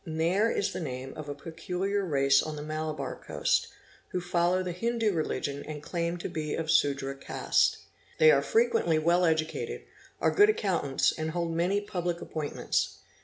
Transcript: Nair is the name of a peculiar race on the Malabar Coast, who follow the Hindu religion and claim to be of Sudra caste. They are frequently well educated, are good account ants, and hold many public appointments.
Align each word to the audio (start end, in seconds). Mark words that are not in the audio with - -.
Nair 0.03 0.49
is 0.49 0.73
the 0.73 0.79
name 0.79 1.13
of 1.15 1.29
a 1.29 1.35
peculiar 1.35 2.03
race 2.03 2.41
on 2.41 2.55
the 2.55 2.63
Malabar 2.63 3.15
Coast, 3.23 3.67
who 4.07 4.19
follow 4.19 4.63
the 4.63 4.71
Hindu 4.71 5.13
religion 5.13 5.63
and 5.63 5.83
claim 5.83 6.17
to 6.17 6.27
be 6.27 6.55
of 6.55 6.71
Sudra 6.71 7.13
caste. 7.13 7.77
They 8.17 8.31
are 8.31 8.41
frequently 8.41 8.97
well 8.97 9.23
educated, 9.25 9.83
are 10.19 10.31
good 10.31 10.49
account 10.49 10.85
ants, 10.85 11.13
and 11.15 11.29
hold 11.29 11.51
many 11.51 11.81
public 11.81 12.19
appointments. 12.19 12.97